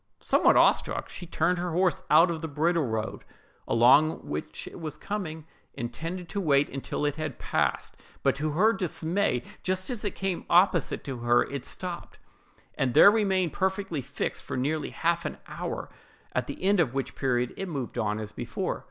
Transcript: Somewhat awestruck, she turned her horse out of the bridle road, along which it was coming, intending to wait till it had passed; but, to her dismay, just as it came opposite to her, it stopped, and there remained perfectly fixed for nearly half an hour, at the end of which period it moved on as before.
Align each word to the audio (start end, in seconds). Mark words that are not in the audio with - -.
Somewhat 0.19 0.55
awestruck, 0.55 1.09
she 1.09 1.27
turned 1.27 1.59
her 1.59 1.73
horse 1.73 2.01
out 2.09 2.31
of 2.31 2.41
the 2.41 2.47
bridle 2.47 2.87
road, 2.87 3.23
along 3.67 4.27
which 4.27 4.67
it 4.67 4.79
was 4.79 4.97
coming, 4.97 5.45
intending 5.75 6.25
to 6.25 6.41
wait 6.41 6.83
till 6.83 7.05
it 7.05 7.17
had 7.17 7.37
passed; 7.37 7.95
but, 8.23 8.33
to 8.37 8.53
her 8.53 8.73
dismay, 8.73 9.43
just 9.61 9.91
as 9.91 10.03
it 10.03 10.15
came 10.15 10.47
opposite 10.49 11.03
to 11.03 11.19
her, 11.19 11.43
it 11.43 11.65
stopped, 11.65 12.17
and 12.73 12.95
there 12.95 13.11
remained 13.11 13.53
perfectly 13.53 14.01
fixed 14.01 14.41
for 14.41 14.57
nearly 14.57 14.89
half 14.89 15.23
an 15.23 15.37
hour, 15.47 15.87
at 16.33 16.47
the 16.47 16.63
end 16.63 16.79
of 16.79 16.95
which 16.95 17.13
period 17.13 17.53
it 17.55 17.67
moved 17.67 17.95
on 17.99 18.19
as 18.19 18.31
before. 18.31 18.79